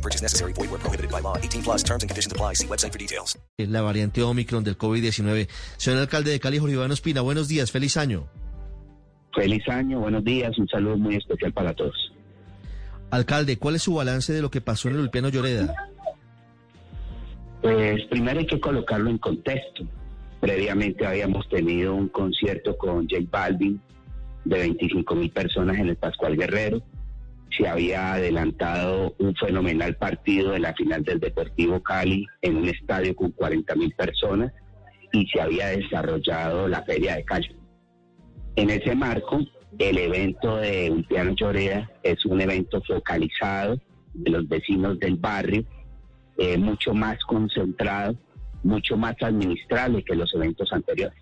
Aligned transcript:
No 0.00 0.02
purchase 0.02 0.22
necessary. 0.22 0.54
Void 0.54 0.70
where 0.70 0.80
prohibited 0.80 1.10
by 1.10 1.20
law. 1.20 1.36
18 1.36 1.62
plus 1.62 1.82
terms 1.82 2.02
and 2.02 2.08
conditions 2.08 2.32
apply. 2.32 2.54
See 2.54 2.66
website 2.66 2.92
for 2.92 2.98
details. 2.98 3.38
La 3.58 3.82
variante 3.82 4.22
Omicron 4.22 4.64
del 4.64 4.78
COVID-19. 4.78 5.48
Señor 5.76 6.00
alcalde 6.00 6.30
de 6.30 6.40
Cali, 6.40 6.58
Jorge 6.58 6.74
Iván 6.74 6.90
Ospina, 6.90 7.20
buenos 7.20 7.48
días, 7.48 7.70
feliz 7.70 7.98
año. 7.98 8.26
Feliz 9.34 9.68
año, 9.68 10.00
buenos 10.00 10.24
días, 10.24 10.58
un 10.58 10.66
saludo 10.68 10.96
muy 10.96 11.16
especial 11.16 11.52
para 11.52 11.74
todos. 11.74 12.12
Alcalde, 13.10 13.58
¿cuál 13.58 13.76
es 13.76 13.82
su 13.82 13.94
balance 13.94 14.32
de 14.32 14.40
lo 14.40 14.50
que 14.50 14.60
pasó 14.60 14.88
en 14.88 14.94
el 14.94 15.00
Ulpiano 15.02 15.28
Lloreda? 15.28 15.74
Pues 17.60 18.02
primero 18.06 18.40
hay 18.40 18.46
que 18.46 18.58
colocarlo 18.58 19.10
en 19.10 19.18
contexto. 19.18 19.84
Previamente 20.40 21.06
habíamos 21.06 21.46
tenido 21.48 21.94
un 21.94 22.08
concierto 22.08 22.76
con 22.78 23.06
J 23.06 23.22
Balvin 23.30 23.80
de 24.44 24.58
25 24.58 25.14
mil 25.14 25.30
personas 25.30 25.78
en 25.78 25.90
el 25.90 25.96
Pascual 25.96 26.36
Guerrero. 26.36 26.80
Se 27.56 27.66
había 27.68 28.14
adelantado 28.14 29.14
un 29.18 29.34
fenomenal 29.34 29.96
partido 29.96 30.52
de 30.52 30.60
la 30.60 30.74
final 30.74 31.02
del 31.02 31.20
Deportivo 31.20 31.82
Cali 31.82 32.26
en 32.42 32.56
un 32.56 32.68
estadio 32.68 33.14
con 33.14 33.32
40 33.32 33.74
mil 33.74 33.92
personas 33.94 34.52
y 35.12 35.26
se 35.26 35.40
había 35.40 35.68
desarrollado 35.68 36.68
la 36.68 36.82
Feria 36.82 37.16
de 37.16 37.24
Cali. 37.24 37.56
En 38.56 38.70
ese 38.70 38.94
marco, 38.94 39.40
el 39.78 39.98
evento 39.98 40.56
de 40.56 40.90
Ulpiano 40.90 41.34
Lloreda 41.34 41.90
es 42.02 42.24
un 42.26 42.40
evento 42.40 42.82
focalizado 42.82 43.80
de 44.14 44.30
los 44.30 44.48
vecinos 44.48 44.98
del 44.98 45.16
barrio 45.16 45.64
eh, 46.38 46.56
mucho 46.56 46.94
más 46.94 47.18
concentrado, 47.24 48.16
mucho 48.62 48.96
más 48.96 49.14
administrable 49.20 50.02
que 50.02 50.14
los 50.14 50.32
eventos 50.34 50.72
anteriores. 50.72 51.18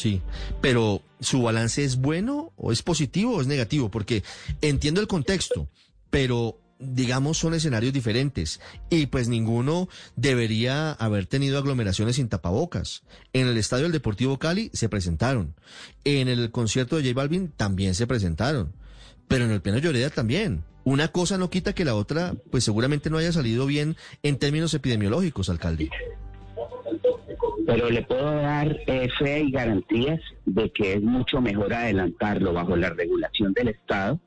Sí, 0.00 0.22
pero 0.62 1.02
¿su 1.20 1.42
balance 1.42 1.84
es 1.84 1.96
bueno 1.96 2.54
o 2.56 2.72
es 2.72 2.82
positivo 2.82 3.36
o 3.36 3.40
es 3.42 3.46
negativo? 3.46 3.90
Porque 3.90 4.24
entiendo 4.62 5.02
el 5.02 5.08
contexto, 5.08 5.68
pero 6.08 6.58
digamos 6.78 7.36
son 7.36 7.52
escenarios 7.52 7.92
diferentes 7.92 8.60
y 8.88 9.04
pues 9.08 9.28
ninguno 9.28 9.90
debería 10.16 10.92
haber 10.92 11.26
tenido 11.26 11.58
aglomeraciones 11.58 12.16
sin 12.16 12.30
tapabocas. 12.30 13.02
En 13.34 13.46
el 13.46 13.58
estadio 13.58 13.82
del 13.82 13.92
Deportivo 13.92 14.38
Cali 14.38 14.70
se 14.72 14.88
presentaron, 14.88 15.54
en 16.04 16.28
el 16.28 16.50
concierto 16.50 16.96
de 16.96 17.02
J 17.02 17.14
Balvin 17.14 17.52
también 17.54 17.94
se 17.94 18.06
presentaron, 18.06 18.72
pero 19.28 19.44
en 19.44 19.50
el 19.50 19.60
Pleno 19.60 19.80
Lloreda 19.80 20.08
también. 20.08 20.64
Una 20.82 21.08
cosa 21.08 21.36
no 21.36 21.50
quita 21.50 21.74
que 21.74 21.84
la 21.84 21.94
otra, 21.94 22.34
pues 22.50 22.64
seguramente 22.64 23.10
no 23.10 23.18
haya 23.18 23.32
salido 23.32 23.66
bien 23.66 23.98
en 24.22 24.38
términos 24.38 24.72
epidemiológicos, 24.72 25.50
alcalde. 25.50 25.90
Pero 27.70 27.88
le 27.88 28.02
puedo 28.02 28.34
dar 28.34 28.80
eh, 28.88 29.08
fe 29.16 29.44
y 29.44 29.52
garantías 29.52 30.20
de 30.44 30.72
que 30.72 30.94
es 30.94 31.02
mucho 31.02 31.40
mejor 31.40 31.72
adelantarlo 31.72 32.52
bajo 32.52 32.74
la 32.74 32.90
regulación 32.90 33.52
del 33.52 33.68
Estado, 33.68 34.18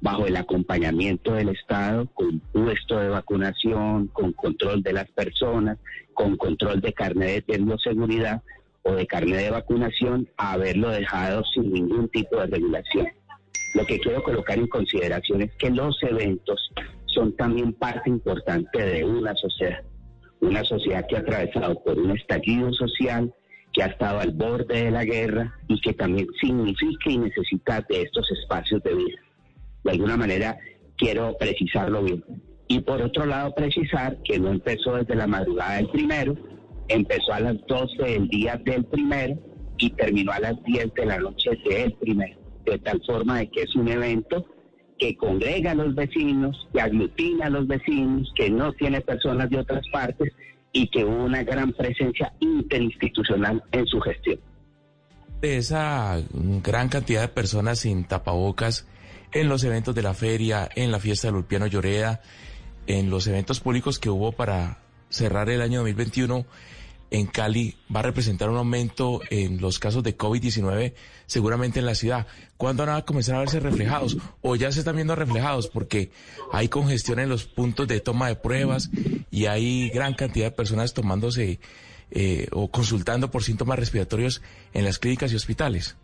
bajo 0.00 0.26
el 0.26 0.34
acompañamiento 0.34 1.32
del 1.34 1.50
Estado, 1.50 2.08
con 2.12 2.40
puesto 2.40 2.98
de 2.98 3.08
vacunación, 3.08 4.08
con 4.08 4.32
control 4.32 4.82
de 4.82 4.94
las 4.94 5.08
personas, 5.12 5.78
con 6.12 6.36
control 6.36 6.80
de 6.80 6.92
carnet 6.92 7.46
de 7.46 7.58
bioseguridad 7.58 8.42
o 8.82 8.94
de 8.94 9.06
carnet 9.06 9.38
de 9.38 9.50
vacunación, 9.50 10.28
a 10.36 10.54
haberlo 10.54 10.90
dejado 10.90 11.44
sin 11.54 11.72
ningún 11.72 12.08
tipo 12.08 12.40
de 12.40 12.48
regulación. 12.48 13.06
Lo 13.76 13.86
que 13.86 14.00
quiero 14.00 14.24
colocar 14.24 14.58
en 14.58 14.66
consideración 14.66 15.42
es 15.42 15.52
que 15.56 15.70
los 15.70 16.02
eventos 16.02 16.72
son 17.06 17.36
también 17.36 17.74
parte 17.74 18.10
importante 18.10 18.82
de 18.84 19.04
una 19.04 19.36
sociedad, 19.36 19.84
una 20.42 20.62
sociedad 20.64 21.06
que 21.08 21.16
ha 21.16 21.20
atravesado 21.20 21.82
por 21.82 21.98
un 21.98 22.10
estallido 22.10 22.72
social, 22.74 23.32
que 23.72 23.82
ha 23.82 23.86
estado 23.86 24.20
al 24.20 24.32
borde 24.32 24.84
de 24.84 24.90
la 24.90 25.04
guerra 25.04 25.58
y 25.68 25.80
que 25.80 25.94
también 25.94 26.26
significa 26.40 27.10
y 27.10 27.18
necesita 27.18 27.84
de 27.88 28.02
estos 28.02 28.30
espacios 28.30 28.82
de 28.82 28.94
vida. 28.94 29.18
De 29.84 29.92
alguna 29.92 30.16
manera 30.16 30.58
quiero 30.96 31.36
precisarlo 31.38 32.02
bien. 32.02 32.22
Y 32.68 32.80
por 32.80 33.00
otro 33.00 33.24
lado 33.24 33.54
precisar 33.54 34.18
que 34.24 34.38
no 34.38 34.50
empezó 34.50 34.96
desde 34.96 35.14
la 35.14 35.26
madrugada 35.26 35.76
del 35.76 35.88
primero, 35.88 36.36
empezó 36.88 37.32
a 37.32 37.40
las 37.40 37.56
12 37.66 38.02
del 38.02 38.28
día 38.28 38.60
del 38.62 38.84
primero 38.84 39.38
y 39.78 39.90
terminó 39.90 40.32
a 40.32 40.40
las 40.40 40.62
10 40.64 40.92
de 40.94 41.06
la 41.06 41.18
noche 41.18 41.50
del 41.64 41.94
primero 41.94 42.42
de 42.64 42.78
tal 42.78 43.02
forma 43.04 43.38
de 43.38 43.50
que 43.50 43.62
es 43.62 43.74
un 43.74 43.88
evento 43.88 44.46
que 44.98 45.16
congrega 45.16 45.72
a 45.72 45.74
los 45.74 45.94
vecinos, 45.94 46.68
que 46.72 46.80
aglutina 46.80 47.46
a 47.46 47.50
los 47.50 47.66
vecinos, 47.66 48.32
que 48.36 48.50
no 48.50 48.72
tiene 48.72 49.00
personas 49.00 49.50
de 49.50 49.58
otras 49.58 49.82
partes 49.92 50.32
y 50.72 50.88
que 50.88 51.04
hubo 51.04 51.24
una 51.24 51.42
gran 51.42 51.72
presencia 51.72 52.32
interinstitucional 52.40 53.62
en 53.72 53.86
su 53.86 54.00
gestión. 54.00 54.40
De 55.40 55.56
esa 55.56 56.22
gran 56.32 56.88
cantidad 56.88 57.20
de 57.20 57.28
personas 57.28 57.80
sin 57.80 58.04
tapabocas 58.04 58.86
en 59.32 59.48
los 59.48 59.64
eventos 59.64 59.94
de 59.94 60.02
la 60.02 60.14
feria, 60.14 60.68
en 60.74 60.92
la 60.92 61.00
fiesta 61.00 61.28
del 61.28 61.36
Ulpiano 61.36 61.66
Lloreda, 61.66 62.20
en 62.86 63.10
los 63.10 63.26
eventos 63.26 63.60
públicos 63.60 63.98
que 63.98 64.10
hubo 64.10 64.32
para 64.32 64.78
cerrar 65.08 65.50
el 65.50 65.60
año 65.62 65.80
2021, 65.80 66.46
en 67.12 67.26
Cali 67.26 67.76
va 67.94 68.00
a 68.00 68.04
representar 68.04 68.48
un 68.48 68.56
aumento 68.56 69.20
en 69.30 69.60
los 69.60 69.78
casos 69.78 70.02
de 70.02 70.16
COVID-19 70.16 70.94
seguramente 71.26 71.78
en 71.78 71.86
la 71.86 71.94
ciudad. 71.94 72.26
¿Cuándo 72.56 72.86
van 72.86 72.96
a 72.96 73.02
comenzar 73.02 73.36
a 73.36 73.40
verse 73.40 73.60
reflejados? 73.60 74.16
¿O 74.40 74.56
ya 74.56 74.72
se 74.72 74.78
están 74.78 74.96
viendo 74.96 75.14
reflejados? 75.14 75.68
Porque 75.68 76.10
hay 76.52 76.68
congestión 76.68 77.20
en 77.20 77.28
los 77.28 77.44
puntos 77.44 77.86
de 77.86 78.00
toma 78.00 78.28
de 78.28 78.36
pruebas 78.36 78.90
y 79.30 79.44
hay 79.44 79.90
gran 79.90 80.14
cantidad 80.14 80.46
de 80.46 80.50
personas 80.52 80.94
tomándose 80.94 81.60
eh, 82.10 82.48
o 82.50 82.70
consultando 82.70 83.30
por 83.30 83.42
síntomas 83.42 83.78
respiratorios 83.78 84.40
en 84.72 84.84
las 84.84 84.98
clínicas 84.98 85.32
y 85.34 85.36
hospitales. 85.36 85.98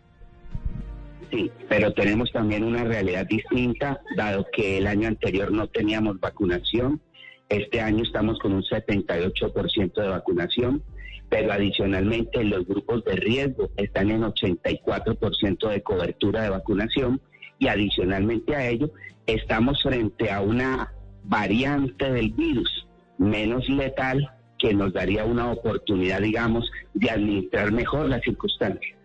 Sí, 1.31 1.51
pero 1.67 1.91
tenemos 1.93 2.31
también 2.31 2.63
una 2.63 2.83
realidad 2.83 3.25
distinta, 3.25 3.99
dado 4.15 4.45
que 4.53 4.77
el 4.77 4.85
año 4.85 5.07
anterior 5.07 5.51
no 5.51 5.67
teníamos 5.67 6.19
vacunación. 6.19 7.01
Este 7.49 7.81
año 7.81 8.03
estamos 8.03 8.37
con 8.37 8.53
un 8.53 8.61
78% 8.61 9.93
de 9.93 10.07
vacunación 10.07 10.83
pero 11.29 11.53
adicionalmente 11.53 12.43
los 12.43 12.65
grupos 12.65 13.03
de 13.05 13.15
riesgo 13.15 13.69
están 13.77 14.09
en 14.09 14.23
84% 14.23 15.69
de 15.69 15.83
cobertura 15.83 16.43
de 16.43 16.49
vacunación 16.49 17.21
y 17.59 17.67
adicionalmente 17.67 18.55
a 18.55 18.67
ello 18.67 18.89
estamos 19.27 19.81
frente 19.83 20.31
a 20.31 20.41
una 20.41 20.91
variante 21.23 22.11
del 22.11 22.31
virus 22.31 22.87
menos 23.17 23.67
letal 23.69 24.31
que 24.57 24.73
nos 24.73 24.93
daría 24.93 25.23
una 25.23 25.51
oportunidad, 25.51 26.21
digamos, 26.21 26.69
de 26.93 27.09
administrar 27.09 27.71
mejor 27.71 28.09
las 28.09 28.21
circunstancias. 28.21 28.97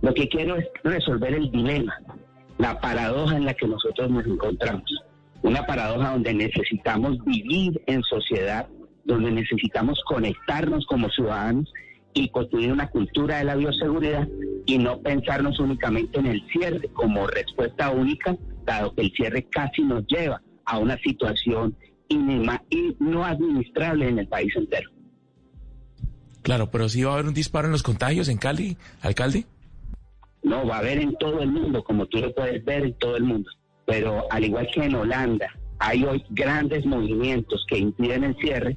Lo 0.00 0.14
que 0.14 0.28
quiero 0.28 0.56
es 0.56 0.66
resolver 0.84 1.34
el 1.34 1.50
dilema, 1.50 1.94
la 2.58 2.80
paradoja 2.80 3.36
en 3.36 3.44
la 3.44 3.54
que 3.54 3.66
nosotros 3.66 4.10
nos 4.10 4.26
encontramos. 4.26 4.84
Una 5.42 5.66
paradoja 5.66 6.12
donde 6.12 6.34
necesitamos 6.34 7.22
vivir 7.24 7.82
en 7.86 8.02
sociedad 8.04 8.66
donde 9.04 9.30
necesitamos 9.30 10.00
conectarnos 10.06 10.86
como 10.86 11.10
ciudadanos 11.10 11.72
y 12.14 12.28
construir 12.28 12.72
una 12.72 12.88
cultura 12.88 13.38
de 13.38 13.44
la 13.44 13.56
bioseguridad 13.56 14.28
y 14.66 14.78
no 14.78 15.00
pensarnos 15.00 15.58
únicamente 15.58 16.18
en 16.18 16.26
el 16.26 16.42
cierre 16.52 16.88
como 16.92 17.26
respuesta 17.26 17.90
única, 17.90 18.36
dado 18.64 18.94
que 18.94 19.02
el 19.02 19.12
cierre 19.12 19.44
casi 19.50 19.82
nos 19.82 20.06
lleva 20.06 20.42
a 20.64 20.78
una 20.78 20.96
situación 20.98 21.76
inima 22.08 22.62
y 22.68 22.94
no 23.00 23.24
administrable 23.24 24.08
en 24.08 24.18
el 24.18 24.28
país 24.28 24.54
entero. 24.56 24.90
Claro, 26.42 26.70
pero 26.70 26.88
sí 26.88 27.02
va 27.02 27.12
a 27.12 27.14
haber 27.14 27.26
un 27.26 27.34
disparo 27.34 27.68
en 27.68 27.72
los 27.72 27.82
contagios 27.82 28.28
en 28.28 28.36
Cali, 28.36 28.76
alcalde. 29.00 29.46
No, 30.42 30.66
va 30.66 30.76
a 30.76 30.78
haber 30.80 30.98
en 30.98 31.16
todo 31.16 31.40
el 31.40 31.50
mundo, 31.50 31.84
como 31.84 32.06
tú 32.06 32.18
lo 32.18 32.34
puedes 32.34 32.64
ver 32.64 32.84
en 32.84 32.94
todo 32.94 33.16
el 33.16 33.22
mundo. 33.22 33.48
Pero 33.86 34.24
al 34.30 34.44
igual 34.44 34.68
que 34.74 34.84
en 34.84 34.94
Holanda, 34.94 35.48
hay 35.82 36.04
hoy 36.04 36.24
grandes 36.30 36.86
movimientos 36.86 37.66
que 37.68 37.78
impiden 37.78 38.22
el 38.24 38.36
cierre, 38.36 38.76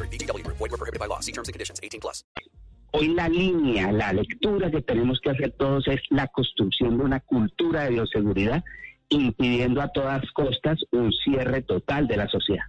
VGW 0.00 0.44
Group. 0.44 0.58
Void 0.58 0.70
were 0.72 0.78
prohibited 0.78 1.00
by 1.00 1.06
law. 1.06 1.20
See 1.20 1.32
terms 1.32 1.48
and 1.48 1.54
conditions. 1.54 1.80
18 1.82 2.00
plus. 2.00 2.24
Hoy 2.92 3.08
la 3.08 3.28
línea, 3.28 3.92
la 3.92 4.12
lectura 4.12 4.70
que 4.70 4.80
tenemos 4.80 5.20
que 5.20 5.30
hacer 5.30 5.52
todos 5.58 5.86
es 5.88 6.00
la 6.10 6.28
construcción 6.28 6.96
de 6.96 7.04
una 7.04 7.20
cultura 7.20 7.84
de 7.84 7.90
bioseguridad, 7.90 8.64
impidiendo 9.10 9.82
a 9.82 9.88
todas 9.88 10.22
costas 10.32 10.78
un 10.92 11.12
cierre 11.12 11.62
total 11.62 12.06
de 12.06 12.16
la 12.16 12.28
sociedad. 12.28 12.64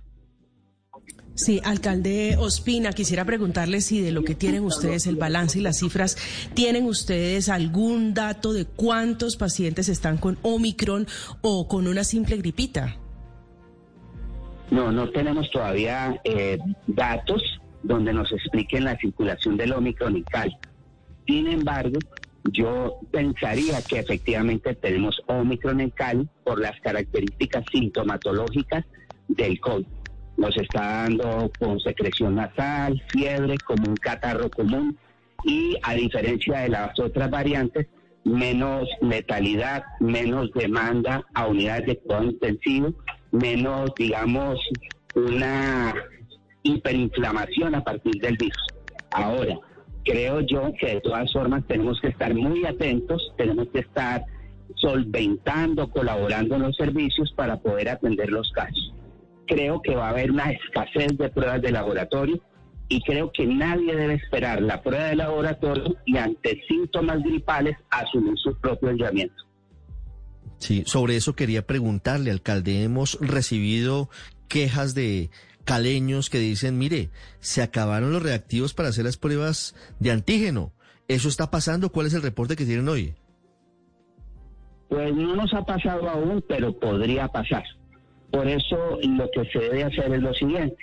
Sí, 1.35 1.61
alcalde 1.63 2.35
Ospina, 2.39 2.93
quisiera 2.93 3.23
preguntarle 3.23 3.81
si 3.81 4.01
de 4.01 4.11
lo 4.11 4.23
que 4.23 4.33
tienen 4.33 4.63
ustedes 4.63 5.05
el 5.05 5.17
balance 5.17 5.59
y 5.59 5.61
las 5.61 5.77
cifras, 5.77 6.17
¿tienen 6.55 6.85
ustedes 6.85 7.47
algún 7.47 8.15
dato 8.15 8.53
de 8.53 8.65
cuántos 8.65 9.37
pacientes 9.37 9.87
están 9.87 10.17
con 10.17 10.39
Omicron 10.41 11.05
o 11.41 11.67
con 11.67 11.87
una 11.87 12.03
simple 12.03 12.37
gripita? 12.37 12.97
No, 14.71 14.91
no 14.91 15.09
tenemos 15.09 15.49
todavía 15.51 16.19
eh, 16.23 16.57
datos 16.87 17.59
donde 17.83 18.13
nos 18.13 18.31
expliquen 18.31 18.83
la 18.83 18.97
circulación 18.97 19.57
del 19.57 19.73
Omicron 19.73 20.17
y 20.17 20.23
Cali. 20.23 20.55
Sin 21.25 21.47
embargo, 21.47 21.99
yo 22.51 22.99
pensaría 23.11 23.81
que 23.81 23.99
efectivamente 23.99 24.75
tenemos 24.75 25.21
Omicron 25.27 25.79
en 25.81 25.89
Cali 25.91 26.27
por 26.43 26.59
las 26.59 26.79
características 26.81 27.63
sintomatológicas 27.71 28.85
del 29.27 29.59
COVID 29.59 29.85
nos 30.37 30.55
está 30.55 31.03
dando 31.03 31.51
con 31.59 31.79
secreción 31.79 32.35
nasal, 32.35 33.01
fiebre, 33.09 33.57
como 33.65 33.89
un 33.89 33.95
catarro 33.95 34.49
común 34.49 34.97
y 35.43 35.75
a 35.83 35.95
diferencia 35.95 36.59
de 36.59 36.69
las 36.69 36.97
otras 36.99 37.29
variantes, 37.29 37.87
menos 38.23 38.87
letalidad, 39.01 39.83
menos 39.99 40.51
demanda 40.53 41.25
a 41.33 41.47
unidades 41.47 41.87
de 41.87 41.97
cuidado 41.97 42.25
intensivo, 42.25 42.93
menos, 43.31 43.91
digamos, 43.97 44.59
una 45.15 45.93
hiperinflamación 46.63 47.75
a 47.75 47.83
partir 47.83 48.21
del 48.21 48.37
virus. 48.37 48.67
Ahora, 49.11 49.57
creo 50.03 50.41
yo 50.41 50.71
que 50.79 50.95
de 50.95 51.01
todas 51.01 51.31
formas 51.31 51.65
tenemos 51.67 51.99
que 52.01 52.09
estar 52.09 52.33
muy 52.33 52.65
atentos, 52.65 53.33
tenemos 53.37 53.67
que 53.69 53.79
estar 53.79 54.23
solventando, 54.75 55.89
colaborando 55.89 56.55
en 56.55 56.63
los 56.63 56.75
servicios 56.75 57.33
para 57.35 57.57
poder 57.57 57.89
atender 57.89 58.29
los 58.29 58.51
casos 58.51 58.93
creo 59.47 59.81
que 59.81 59.95
va 59.95 60.07
a 60.07 60.09
haber 60.11 60.31
una 60.31 60.51
escasez 60.51 61.17
de 61.17 61.29
pruebas 61.29 61.61
de 61.61 61.71
laboratorio 61.71 62.39
y 62.89 63.01
creo 63.01 63.31
que 63.31 63.45
nadie 63.47 63.95
debe 63.95 64.13
esperar 64.15 64.61
la 64.61 64.81
prueba 64.81 65.05
de 65.05 65.15
laboratorio 65.15 65.95
y 66.05 66.17
ante 66.17 66.61
síntomas 66.67 67.23
gripales 67.23 67.75
asumir 67.89 68.37
su 68.37 68.55
propio 68.59 68.89
aislamiento. 68.89 69.46
Sí, 70.57 70.83
sobre 70.85 71.15
eso 71.15 71.35
quería 71.35 71.65
preguntarle, 71.65 72.31
alcalde. 72.31 72.83
Hemos 72.83 73.17
recibido 73.21 74.09
quejas 74.47 74.95
de 74.95 75.29
caleños 75.65 76.29
que 76.29 76.39
dicen, 76.39 76.77
mire, 76.77 77.09
se 77.39 77.61
acabaron 77.61 78.11
los 78.11 78.23
reactivos 78.23 78.73
para 78.73 78.89
hacer 78.89 79.05
las 79.05 79.17
pruebas 79.17 79.75
de 79.99 80.11
antígeno. 80.11 80.71
¿Eso 81.07 81.29
está 81.29 81.51
pasando? 81.51 81.91
¿Cuál 81.91 82.07
es 82.07 82.13
el 82.13 82.21
reporte 82.21 82.55
que 82.55 82.65
tienen 82.65 82.87
hoy? 82.87 83.15
Pues 84.89 85.13
no 85.13 85.35
nos 85.35 85.53
ha 85.53 85.63
pasado 85.63 86.09
aún, 86.09 86.43
pero 86.47 86.77
podría 86.79 87.27
pasar. 87.27 87.63
Por 88.31 88.47
eso 88.47 88.99
lo 89.01 89.29
que 89.31 89.45
se 89.51 89.59
debe 89.59 89.83
hacer 89.83 90.13
es 90.13 90.21
lo 90.21 90.33
siguiente. 90.33 90.77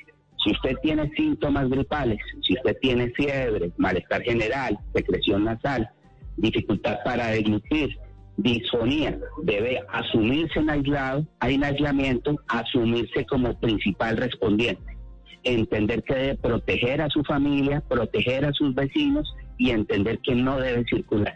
Si 0.44 0.50
usted 0.50 0.76
tiene 0.82 1.10
síntomas 1.16 1.68
gripales, 1.70 2.18
si 2.46 2.54
usted 2.54 2.76
tiene 2.80 3.10
fiebre, 3.10 3.72
malestar 3.78 4.22
general, 4.22 4.78
secreción 4.94 5.44
nasal, 5.44 5.88
dificultad 6.36 6.98
para 7.04 7.28
deglutir, 7.28 7.98
disfonía, 8.36 9.19
debe 9.42 9.81
asumirse 9.88 10.58
en 10.58 10.70
aislado, 10.70 11.26
en 11.40 11.64
aislamiento, 11.64 12.36
asumirse 12.48 13.25
como 13.26 13.58
principal 13.60 14.16
respondiente. 14.16 14.96
Entender 15.44 16.02
que 16.02 16.14
debe 16.14 16.34
proteger 16.36 17.02
a 17.02 17.08
su 17.08 17.22
familia, 17.22 17.82
proteger 17.88 18.44
a 18.44 18.52
sus 18.52 18.75
vecinos 18.75 19.34
y 19.58 19.70
entender 19.70 20.19
que 20.20 20.34
no 20.34 20.58
debe 20.58 20.84
circular. 20.84 21.34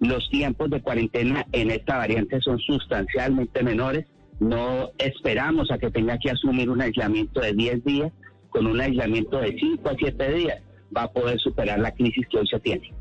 Los 0.00 0.28
tiempos 0.28 0.70
de 0.70 0.82
cuarentena 0.82 1.46
en 1.52 1.70
esta 1.70 1.98
variante 1.98 2.40
son 2.40 2.58
sustancialmente 2.58 3.62
menores 3.62 4.06
no 4.40 4.90
esperamos 4.98 5.70
a 5.70 5.78
que 5.78 5.90
tenga 5.90 6.18
que 6.18 6.30
asumir 6.30 6.68
un 6.68 6.80
aislamiento 6.80 7.40
de 7.40 7.52
10 7.52 7.84
días, 7.84 8.12
con 8.50 8.66
un 8.66 8.80
aislamiento 8.80 9.38
de 9.38 9.56
5 9.58 9.88
a 9.88 9.94
7 9.98 10.32
días 10.32 10.62
va 10.96 11.04
a 11.04 11.12
poder 11.12 11.38
superar 11.40 11.78
la 11.78 11.92
crisis 11.92 12.26
que 12.30 12.38
hoy 12.38 12.46
se 12.46 12.60
tiene. 12.60 12.92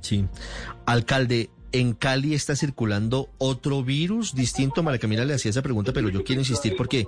Sí. 0.00 0.26
Alcalde, 0.84 1.50
en 1.72 1.92
Cali 1.92 2.34
está 2.34 2.56
circulando 2.56 3.30
otro 3.38 3.82
virus 3.82 4.34
distinto. 4.34 4.82
María 4.82 5.00
Camila 5.00 5.24
le 5.24 5.34
hacía 5.34 5.50
esa 5.50 5.62
pregunta, 5.62 5.92
pero 5.92 6.08
yo 6.08 6.24
quiero 6.24 6.40
insistir 6.40 6.74
porque 6.76 7.06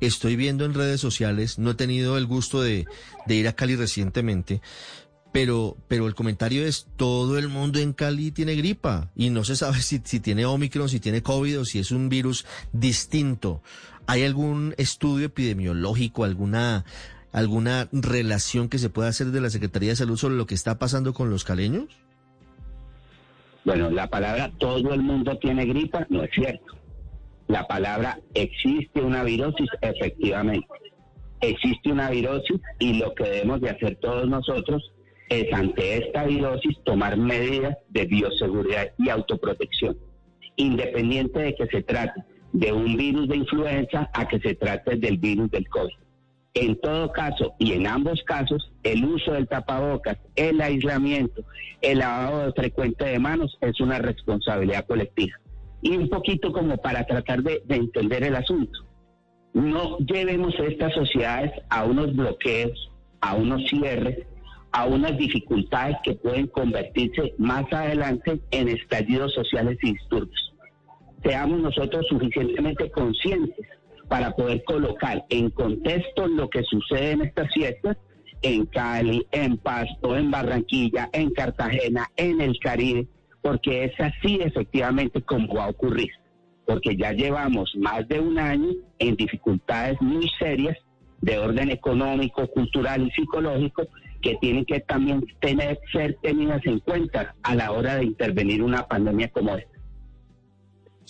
estoy 0.00 0.36
viendo 0.36 0.64
en 0.64 0.74
redes 0.74 1.00
sociales, 1.00 1.58
no 1.58 1.70
he 1.70 1.74
tenido 1.74 2.18
el 2.18 2.26
gusto 2.26 2.60
de, 2.60 2.86
de 3.26 3.34
ir 3.34 3.48
a 3.48 3.54
Cali 3.54 3.76
recientemente, 3.76 4.60
pero, 5.32 5.76
pero 5.88 6.06
el 6.06 6.14
comentario 6.14 6.66
es, 6.66 6.86
todo 6.96 7.38
el 7.38 7.48
mundo 7.48 7.78
en 7.78 7.92
Cali 7.92 8.30
tiene 8.30 8.56
gripa 8.56 9.10
y 9.14 9.30
no 9.30 9.44
se 9.44 9.56
sabe 9.56 9.80
si, 9.82 10.00
si 10.04 10.20
tiene 10.20 10.46
Omicron, 10.46 10.88
si 10.88 11.00
tiene 11.00 11.22
COVID 11.22 11.60
o 11.60 11.64
si 11.64 11.78
es 11.78 11.90
un 11.90 12.08
virus 12.08 12.46
distinto. 12.72 13.62
¿Hay 14.06 14.24
algún 14.24 14.74
estudio 14.78 15.26
epidemiológico, 15.26 16.24
alguna, 16.24 16.86
alguna 17.30 17.88
relación 17.92 18.70
que 18.70 18.78
se 18.78 18.88
pueda 18.88 19.10
hacer 19.10 19.32
de 19.32 19.42
la 19.42 19.50
Secretaría 19.50 19.90
de 19.90 19.96
Salud 19.96 20.16
sobre 20.16 20.36
lo 20.36 20.46
que 20.46 20.54
está 20.54 20.78
pasando 20.78 21.12
con 21.12 21.28
los 21.28 21.44
caleños? 21.44 22.07
Bueno, 23.64 23.90
la 23.90 24.08
palabra 24.08 24.50
todo 24.58 24.94
el 24.94 25.02
mundo 25.02 25.36
tiene 25.38 25.66
gripa 25.66 26.06
no 26.08 26.22
es 26.22 26.30
cierto. 26.32 26.74
La 27.48 27.66
palabra 27.66 28.18
existe 28.34 29.00
una 29.00 29.24
virosis, 29.24 29.68
efectivamente. 29.80 30.66
Existe 31.40 31.90
una 31.90 32.10
virosis 32.10 32.60
y 32.78 32.98
lo 32.98 33.14
que 33.14 33.24
debemos 33.24 33.60
de 33.60 33.70
hacer 33.70 33.96
todos 33.96 34.28
nosotros 34.28 34.92
es 35.28 35.52
ante 35.52 35.98
esta 35.98 36.24
virosis 36.24 36.76
tomar 36.84 37.16
medidas 37.16 37.76
de 37.88 38.06
bioseguridad 38.06 38.92
y 38.98 39.08
autoprotección, 39.08 39.96
independiente 40.56 41.38
de 41.38 41.54
que 41.54 41.66
se 41.66 41.82
trate 41.82 42.22
de 42.52 42.72
un 42.72 42.96
virus 42.96 43.28
de 43.28 43.36
influenza 43.36 44.10
a 44.14 44.26
que 44.26 44.38
se 44.40 44.54
trate 44.54 44.96
del 44.96 45.18
virus 45.18 45.50
del 45.50 45.68
COVID. 45.68 45.94
En 46.60 46.74
todo 46.80 47.12
caso, 47.12 47.54
y 47.60 47.72
en 47.74 47.86
ambos 47.86 48.20
casos, 48.24 48.72
el 48.82 49.04
uso 49.04 49.32
del 49.32 49.46
tapabocas, 49.46 50.18
el 50.34 50.60
aislamiento, 50.60 51.44
el 51.82 51.98
lavado 51.98 52.52
frecuente 52.52 53.04
de 53.04 53.20
manos 53.20 53.56
es 53.60 53.80
una 53.80 54.00
responsabilidad 54.00 54.84
colectiva. 54.84 55.36
Y 55.82 55.96
un 55.96 56.08
poquito 56.08 56.52
como 56.52 56.76
para 56.78 57.06
tratar 57.06 57.44
de, 57.44 57.62
de 57.64 57.76
entender 57.76 58.24
el 58.24 58.34
asunto. 58.34 58.76
No 59.54 59.98
llevemos 59.98 60.52
estas 60.58 60.92
sociedades 60.94 61.52
a 61.70 61.84
unos 61.84 62.16
bloqueos, 62.16 62.90
a 63.20 63.36
unos 63.36 63.62
cierres, 63.68 64.26
a 64.72 64.84
unas 64.86 65.16
dificultades 65.16 65.96
que 66.02 66.14
pueden 66.14 66.48
convertirse 66.48 67.34
más 67.38 67.72
adelante 67.72 68.40
en 68.50 68.66
estallidos 68.66 69.32
sociales 69.32 69.78
y 69.82 69.92
disturbios. 69.92 70.54
Seamos 71.22 71.60
nosotros 71.60 72.04
suficientemente 72.08 72.90
conscientes 72.90 73.64
para 74.08 74.32
poder 74.32 74.64
colocar 74.64 75.24
en 75.28 75.50
contexto 75.50 76.26
lo 76.26 76.48
que 76.48 76.62
sucede 76.64 77.12
en 77.12 77.22
estas 77.22 77.52
fiestas 77.52 77.96
en 78.42 78.66
Cali, 78.66 79.26
en 79.32 79.56
Pasto, 79.58 80.16
en 80.16 80.30
Barranquilla, 80.30 81.08
en 81.12 81.30
Cartagena, 81.30 82.08
en 82.16 82.40
el 82.40 82.58
Caribe, 82.60 83.06
porque 83.42 83.84
es 83.84 84.00
así 84.00 84.38
efectivamente 84.40 85.22
como 85.22 85.54
va 85.54 85.64
a 85.64 85.70
ocurrir, 85.70 86.10
porque 86.66 86.96
ya 86.96 87.12
llevamos 87.12 87.74
más 87.76 88.06
de 88.08 88.20
un 88.20 88.38
año 88.38 88.72
en 88.98 89.16
dificultades 89.16 90.00
muy 90.00 90.28
serias 90.38 90.76
de 91.20 91.38
orden 91.38 91.70
económico, 91.70 92.46
cultural 92.48 93.06
y 93.06 93.10
psicológico 93.10 93.88
que 94.22 94.36
tienen 94.36 94.64
que 94.64 94.80
también 94.80 95.24
tener, 95.40 95.78
ser 95.92 96.16
tenidas 96.22 96.64
en 96.64 96.80
cuenta 96.80 97.34
a 97.42 97.54
la 97.54 97.72
hora 97.72 97.96
de 97.96 98.04
intervenir 98.04 98.62
una 98.62 98.86
pandemia 98.86 99.28
como 99.28 99.56
esta. 99.56 99.77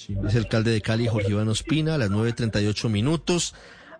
Es 0.06 0.34
el 0.34 0.44
alcalde 0.44 0.70
de 0.70 0.80
Cali, 0.80 1.08
Jorge 1.08 1.32
Iván 1.32 1.48
Ospina, 1.48 1.94
a 1.94 1.98
las 1.98 2.10
9.38 2.10 2.88
minutos. 2.88 3.54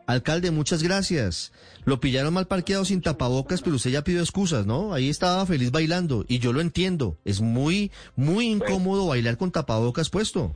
Alcalde, 0.06 0.50
muchas 0.52 0.82
gracias. 0.82 1.52
Lo 1.84 2.00
pillaron 2.00 2.32
mal 2.32 2.46
parqueado 2.46 2.84
sin 2.84 3.02
tapabocas, 3.02 3.62
pero 3.62 3.76
usted 3.76 3.90
ya 3.90 4.04
pidió 4.04 4.20
excusas, 4.20 4.64
¿no? 4.64 4.94
Ahí 4.94 5.08
estaba 5.08 5.44
feliz 5.44 5.70
bailando 5.70 6.24
y 6.28 6.38
yo 6.38 6.52
lo 6.52 6.60
entiendo. 6.60 7.18
Es 7.24 7.40
muy, 7.40 7.90
muy 8.16 8.46
incómodo 8.46 9.08
bailar 9.08 9.36
con 9.36 9.50
tapabocas 9.50 10.08
puesto. 10.08 10.54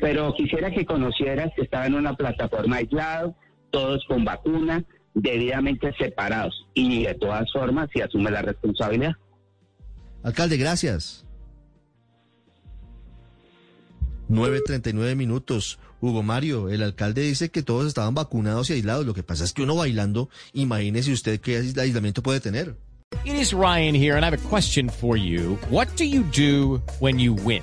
Pero 0.00 0.32
quisiera 0.34 0.70
que 0.70 0.86
conocieras 0.86 1.52
que 1.56 1.62
estaba 1.62 1.86
en 1.86 1.94
una 1.94 2.14
plataforma 2.14 2.76
aislado, 2.76 3.34
todos 3.70 4.04
con 4.06 4.24
vacuna, 4.24 4.84
debidamente 5.14 5.92
separados 5.98 6.66
y 6.74 7.04
de 7.04 7.14
todas 7.14 7.50
formas 7.52 7.88
si 7.92 8.00
asume 8.00 8.30
la 8.30 8.42
responsabilidad. 8.42 9.12
Alcalde, 10.22 10.56
gracias. 10.56 11.27
9.39 14.28 15.16
minutos. 15.16 15.78
Hugo 16.00 16.22
Mario, 16.22 16.68
el 16.68 16.82
alcalde 16.82 17.22
dice 17.22 17.50
que 17.50 17.62
todos 17.62 17.86
estaban 17.86 18.14
vacunados 18.14 18.70
y 18.70 18.74
aislados. 18.74 19.06
Lo 19.06 19.14
que 19.14 19.22
pasa 19.22 19.44
es 19.44 19.52
que 19.52 19.62
uno 19.62 19.74
bailando, 19.74 20.28
imagínese 20.52 21.12
usted 21.12 21.40
qué 21.40 21.56
aislamiento 21.56 22.22
puede 22.22 22.40
tener. 22.40 22.76
It 23.24 23.34
is 23.34 23.52
Ryan 23.52 23.94
here, 23.94 24.16
and 24.16 24.24
I 24.24 24.28
have 24.28 24.34
a 24.34 24.48
question 24.48 24.88
for 24.88 25.16
you. 25.16 25.58
What 25.70 25.88
do 25.96 26.04
you 26.04 26.24
do 26.24 26.82
when 27.00 27.18
you 27.18 27.34
win? 27.34 27.62